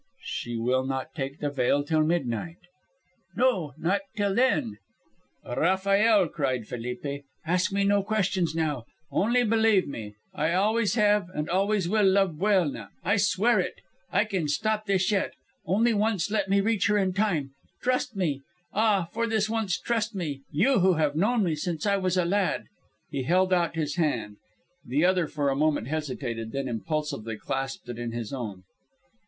[0.23, 2.57] "She will not take the veil till midnight."
[3.35, 4.79] "No, not till then."
[5.45, 8.85] "Rafael," cried Felipe, "ask me no questions now.
[9.11, 10.15] Only believe me.
[10.33, 12.87] I always have and always will love Buelna.
[13.03, 13.75] I swear it.
[14.11, 15.35] I can stop this yet;
[15.67, 17.51] only once let me reach her in time.
[17.83, 18.41] Trust me.
[18.73, 22.25] Ah, for this once trust me, you who have known me since I was a
[22.25, 22.63] lad."
[23.11, 24.37] He held out his hand.
[24.83, 28.63] The other for a moment hesitated, then impulsively clasped it in his own.